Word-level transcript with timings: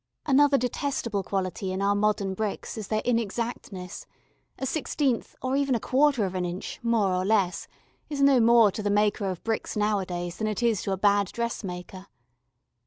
Another 0.25 0.57
detestable 0.57 1.21
quality 1.21 1.71
in 1.71 1.79
our 1.79 1.93
modern 1.93 2.33
bricks 2.33 2.75
is 2.75 2.87
their 2.87 3.03
inexactness 3.05 4.07
a 4.57 4.65
sixteenth 4.65 5.35
or 5.43 5.55
even 5.55 5.75
a 5.75 5.79
quarter 5.79 6.25
of 6.25 6.33
an 6.33 6.43
inch, 6.43 6.79
more 6.81 7.13
or 7.13 7.23
less, 7.23 7.67
is 8.09 8.19
no 8.23 8.39
more 8.39 8.71
to 8.71 8.81
the 8.81 8.89
maker 8.89 9.29
of 9.29 9.43
bricks 9.43 9.77
nowadays 9.77 10.37
than 10.37 10.47
it 10.47 10.63
is 10.63 10.81
to 10.81 10.91
a 10.91 10.97
bad 10.97 11.27
dressmaker. 11.27 12.07